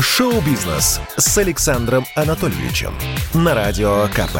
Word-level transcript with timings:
Шоу-бизнес 0.00 1.00
с 1.16 1.38
Александром 1.38 2.06
Анатольевичем 2.14 2.94
на 3.34 3.52
Радио 3.52 4.06
КП. 4.14 4.38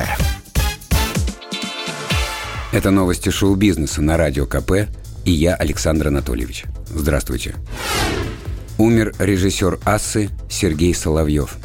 Это 2.71 2.93
новости 2.93 3.31
шоу-бизнеса 3.31 4.01
на 4.01 4.17
Радио 4.17 4.47
КП 4.47 4.89
и 5.25 5.33
я, 5.33 5.57
Александр 5.57 6.09
Анатольевич. 6.09 6.67
Здравствуйте. 6.87 7.57
Умер 8.79 9.15
режиссер 9.19 9.81
«Ассы» 9.85 10.31
Сергей 10.49 10.95
Соловьев. 10.95 11.57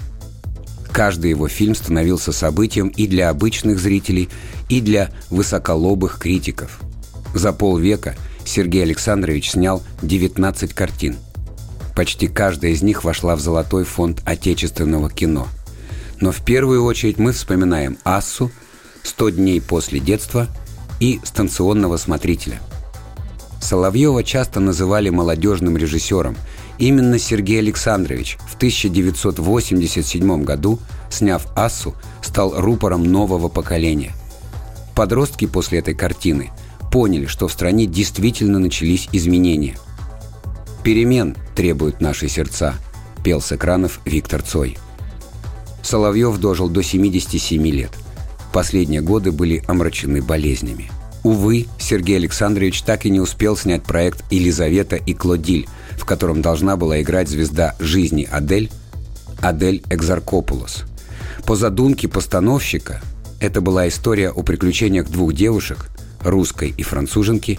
Каждый 0.92 1.30
его 1.30 1.48
фильм 1.48 1.76
становился 1.76 2.32
событием 2.32 2.88
и 2.88 3.06
для 3.06 3.30
обычных 3.30 3.78
зрителей, 3.78 4.28
и 4.70 4.82
для 4.82 5.12
высоколобых 5.30 6.18
критиков. 6.18 6.80
За 7.36 7.54
полвека 7.54 8.16
Сергей 8.44 8.82
Александрович 8.82 9.52
снял 9.52 9.84
19 10.02 10.74
картин– 10.74 11.16
Почти 11.96 12.28
каждая 12.28 12.72
из 12.72 12.82
них 12.82 13.04
вошла 13.04 13.36
в 13.36 13.40
золотой 13.40 13.84
фонд 13.84 14.22
отечественного 14.26 15.10
кино. 15.10 15.48
Но 16.20 16.32
в 16.32 16.44
первую 16.44 16.84
очередь 16.84 17.20
мы 17.20 17.34
вспоминаем 17.34 17.98
«Ассу», 18.04 18.52
«100 19.04 19.32
дней 19.32 19.62
после 19.62 20.00
детства» 20.00 20.48
и 21.00 21.20
«Станционного 21.24 21.98
смотрителя». 21.98 22.60
Соловьева 23.62 24.24
часто 24.24 24.60
называли 24.60 25.10
молодежным 25.10 25.78
режиссером. 25.78 26.36
Именно 26.80 27.20
Сергей 27.20 27.60
Александрович 27.60 28.38
в 28.50 28.56
1987 28.56 30.44
году, 30.44 30.80
сняв 31.10 31.46
«Ассу», 31.56 31.94
стал 32.22 32.60
рупором 32.60 33.04
нового 33.04 33.50
поколения. 33.50 34.14
Подростки 34.96 35.46
после 35.46 35.80
этой 35.80 35.94
картины 35.94 36.52
поняли, 36.92 37.26
что 37.26 37.48
в 37.48 37.54
стране 37.54 37.86
действительно 37.86 38.60
начались 38.60 39.08
изменения– 39.12 39.78
«Перемен 40.84 41.36
требуют 41.56 42.02
наши 42.02 42.28
сердца»,– 42.28 42.76
пел 43.24 43.40
с 43.40 43.54
экранов 43.54 44.02
Виктор 44.04 44.42
Цой. 44.42 44.78
Соловьев 45.82 46.38
дожил 46.38 46.68
до 46.68 46.84
77 46.84 47.66
лет. 47.68 47.92
Последние 48.52 49.02
годы 49.02 49.32
были 49.32 49.64
омрачены 49.68 50.22
болезнями. 50.22 50.92
Увы, 51.24 51.68
Сергей 51.80 52.18
Александрович 52.18 52.82
так 52.82 53.06
и 53.06 53.10
не 53.10 53.22
успел 53.22 53.56
снять 53.56 53.84
проект 53.84 54.24
«Елизавета 54.30 54.98
и 54.98 55.14
Клодиль», 55.14 55.68
в 55.98 56.04
котором 56.04 56.42
должна 56.42 56.76
была 56.76 57.02
играть 57.02 57.30
звезда 57.30 57.76
жизни 57.80 58.28
Адель, 58.30 58.70
Адель 59.42 59.84
Экзаркопулос. 59.90 60.84
По 61.46 61.56
задумке 61.56 62.10
постановщика, 62.10 63.02
это 63.40 63.62
была 63.62 63.88
история 63.88 64.32
о 64.32 64.44
приключениях 64.44 65.10
двух 65.10 65.34
девушек, 65.34 65.90
русской 66.22 66.74
и 66.76 66.84
француженки, 66.84 67.58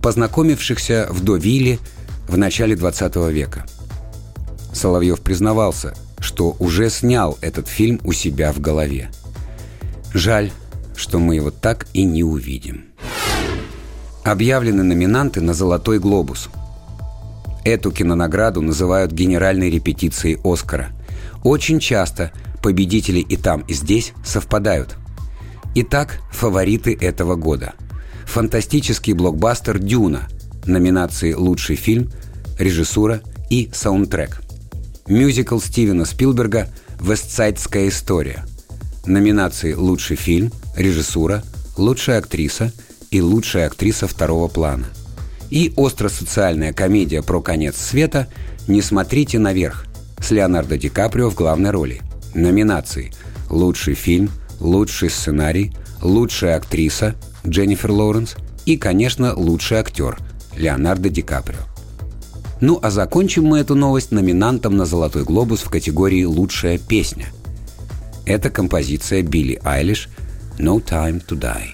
познакомившихся 0.00 1.08
в 1.10 1.24
Довиле 1.24 1.80
в 2.32 2.38
начале 2.38 2.74
20 2.74 3.14
века. 3.30 3.66
Соловьев 4.72 5.20
признавался, 5.20 5.92
что 6.18 6.56
уже 6.58 6.88
снял 6.88 7.36
этот 7.42 7.68
фильм 7.68 8.00
у 8.04 8.12
себя 8.12 8.54
в 8.54 8.58
голове. 8.58 9.10
Жаль, 10.14 10.50
что 10.96 11.18
мы 11.18 11.34
его 11.34 11.50
так 11.50 11.86
и 11.92 12.04
не 12.04 12.24
увидим. 12.24 12.86
Объявлены 14.24 14.82
номинанты 14.82 15.42
на 15.42 15.52
«Золотой 15.52 15.98
глобус». 15.98 16.48
Эту 17.66 17.92
кинонаграду 17.92 18.62
называют 18.62 19.12
генеральной 19.12 19.68
репетицией 19.68 20.40
«Оскара». 20.42 20.88
Очень 21.44 21.80
часто 21.80 22.32
победители 22.62 23.18
и 23.18 23.36
там, 23.36 23.60
и 23.68 23.74
здесь 23.74 24.14
совпадают. 24.24 24.96
Итак, 25.74 26.18
фавориты 26.30 26.96
этого 26.98 27.34
года. 27.36 27.74
Фантастический 28.24 29.12
блокбастер 29.12 29.78
«Дюна», 29.78 30.28
номинации 30.66 31.32
«Лучший 31.32 31.76
фильм», 31.76 32.10
«Режиссура» 32.58 33.20
и 33.50 33.70
«Саундтрек». 33.72 34.40
Мюзикл 35.06 35.58
Стивена 35.58 36.04
Спилберга 36.04 36.68
«Вестсайдская 37.00 37.88
история». 37.88 38.44
Номинации 39.06 39.74
«Лучший 39.74 40.16
фильм», 40.16 40.52
«Режиссура», 40.76 41.42
«Лучшая 41.76 42.18
актриса» 42.18 42.72
и 43.10 43.20
«Лучшая 43.20 43.66
актриса 43.66 44.06
второго 44.06 44.48
плана». 44.48 44.86
И 45.50 45.72
остросоциальная 45.76 46.72
комедия 46.72 47.22
про 47.22 47.42
конец 47.42 47.76
света 47.76 48.28
«Не 48.68 48.80
смотрите 48.80 49.38
наверх» 49.38 49.86
с 50.18 50.30
Леонардо 50.30 50.78
Ди 50.78 50.88
Каприо 50.88 51.30
в 51.30 51.34
главной 51.34 51.70
роли. 51.70 52.00
Номинации 52.34 53.12
«Лучший 53.50 53.94
фильм», 53.94 54.30
«Лучший 54.60 55.10
сценарий», 55.10 55.72
«Лучшая 56.00 56.56
актриса» 56.56 57.16
Дженнифер 57.46 57.90
Лоуренс 57.90 58.36
и, 58.66 58.76
конечно, 58.76 59.34
«Лучший 59.34 59.78
актер» 59.78 60.18
Леонардо 60.56 61.08
Ди 61.08 61.22
Каприо. 61.22 61.60
Ну 62.60 62.78
а 62.80 62.90
закончим 62.90 63.44
мы 63.44 63.58
эту 63.58 63.74
новость 63.74 64.12
номинантом 64.12 64.76
на 64.76 64.86
«Золотой 64.86 65.24
глобус» 65.24 65.62
в 65.62 65.70
категории 65.70 66.24
«Лучшая 66.24 66.78
песня». 66.78 67.26
Это 68.24 68.50
композиция 68.50 69.22
Билли 69.22 69.60
Айлиш 69.64 70.08
«No 70.58 70.82
Time 70.82 71.24
to 71.26 71.36
Die» 71.38 71.70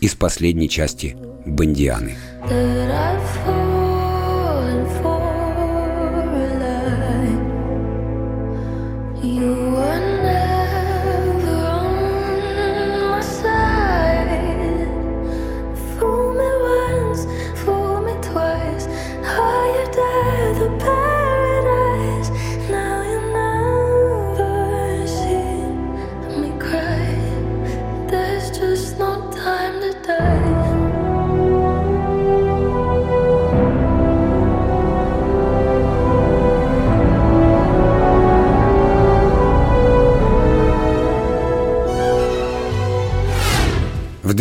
из 0.00 0.14
последней 0.14 0.68
части 0.68 1.16
«Бандианы». 1.46 2.16
В 2.44 3.57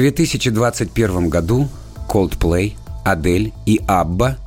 2021 0.09 1.27
году 1.27 1.67
Coldplay, 2.07 2.75
Адель 3.03 3.51
и 3.65 3.81
Абба 3.87 4.37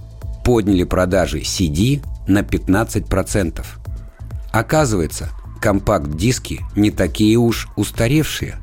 подняли 0.43 0.85
продажи 0.85 1.41
CD 1.41 2.03
на 2.27 2.41
15%. 2.41 3.63
Оказывается, 4.53 5.29
компакт-диски 5.61 6.63
не 6.77 6.91
такие 6.91 7.37
уж 7.37 7.69
устаревшие. 7.77 8.57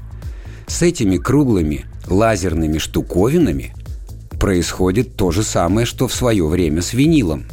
С 0.66 0.82
этими 0.82 1.18
круглыми 1.18 1.86
лазерными 2.08 2.80
штуковинами 2.80 3.76
происходит 4.40 5.16
то 5.16 5.30
же 5.30 5.44
самое, 5.44 5.86
что 5.86 6.08
в 6.08 6.16
свое 6.16 6.48
время 6.48 6.82
с 6.82 6.94
винилом. 6.94 7.46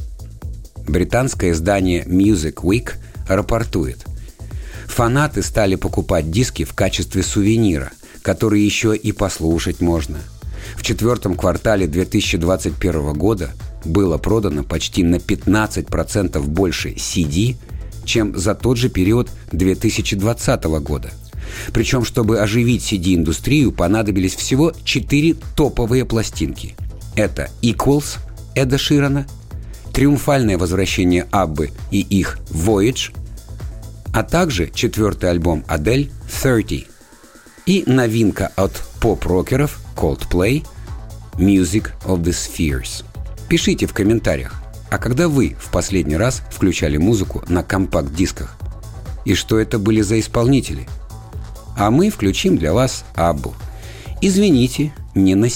Британское 0.88 1.50
издание 1.50 2.04
Music 2.04 2.62
Week 2.62 2.92
рапортует. 3.28 4.06
Фанаты 4.86 5.42
стали 5.42 5.74
покупать 5.74 6.30
диски 6.30 6.64
в 6.64 6.72
качестве 6.72 7.22
сувенира– 7.22 7.90
которые 8.24 8.64
еще 8.64 8.96
и 8.96 9.12
послушать 9.12 9.82
можно. 9.82 10.18
В 10.76 10.82
четвертом 10.82 11.36
квартале 11.36 11.86
2021 11.86 13.12
года 13.12 13.50
было 13.84 14.16
продано 14.16 14.64
почти 14.64 15.04
на 15.04 15.16
15% 15.16 16.40
больше 16.40 16.94
CD, 16.94 17.56
чем 18.06 18.34
за 18.36 18.54
тот 18.54 18.78
же 18.78 18.88
период 18.88 19.30
2020 19.52 20.64
года. 20.64 21.10
Причем, 21.74 22.02
чтобы 22.02 22.40
оживить 22.40 22.82
CD-индустрию, 22.82 23.72
понадобились 23.72 24.34
всего 24.34 24.72
4 24.84 25.36
топовые 25.54 26.06
пластинки. 26.06 26.74
Это 27.16 27.50
«Equals» 27.60 28.16
Эда 28.54 28.78
Ширана, 28.78 29.26
«Триумфальное 29.92 30.56
возвращение 30.56 31.26
Аббы» 31.30 31.72
и 31.90 32.00
их 32.00 32.38
«Voyage», 32.48 33.14
а 34.14 34.22
также 34.22 34.70
четвертый 34.74 35.28
альбом 35.28 35.62
Адель 35.68 36.10
«30», 36.26 36.86
и 37.66 37.84
новинка 37.86 38.50
от 38.56 38.72
поп-рокеров 39.00 39.80
Coldplay 39.96 40.64
«Music 41.34 41.90
of 42.04 42.22
the 42.22 42.32
Spheres». 42.32 43.04
Пишите 43.48 43.86
в 43.86 43.92
комментариях, 43.92 44.60
А 44.90 44.98
когда 44.98 45.28
вы 45.28 45.56
в 45.58 45.70
последний 45.70 46.16
раз 46.16 46.42
включали 46.50 46.98
музыку 46.98 47.42
на 47.48 47.64
компакт-дисках? 47.64 48.56
И 49.24 49.34
что 49.34 49.58
это 49.58 49.78
были 49.78 50.02
за 50.02 50.20
исполнители? 50.20 50.86
А 51.76 51.90
мы 51.90 52.10
включим 52.10 52.56
для 52.56 52.72
вас 52.72 53.04
Аббу. 53.16 53.54
Извините, 54.20 54.94
не 55.14 55.34
на 55.34 55.48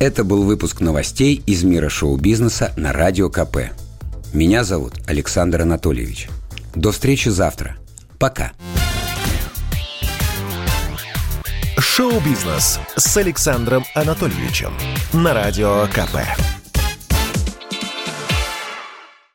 Это 0.00 0.22
был 0.22 0.44
выпуск 0.44 0.80
новостей 0.80 1.42
из 1.44 1.64
мира 1.64 1.88
шоу-бизнеса 1.88 2.72
на 2.76 2.92
Радио 2.92 3.28
КП. 3.30 3.72
Меня 4.32 4.62
зовут 4.62 4.94
Александр 5.08 5.62
Анатольевич. 5.62 6.28
До 6.76 6.92
встречи 6.92 7.30
завтра. 7.30 7.76
Пока. 8.16 8.52
Шоу-бизнес 11.78 12.78
с 12.94 13.16
Александром 13.16 13.84
Анатольевичем 13.96 14.72
на 15.12 15.34
Радио 15.34 15.88
КП. 15.88 16.18